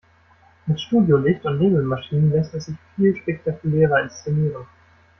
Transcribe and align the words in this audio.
Mit 0.65 0.81
Studiolicht 0.81 1.45
und 1.45 1.59
Nebelmaschinen 1.59 2.31
lässt 2.31 2.55
es 2.55 2.65
sich 2.65 2.75
viel 2.95 3.15
spektakulärer 3.15 4.01
inszenieren. 4.01 4.65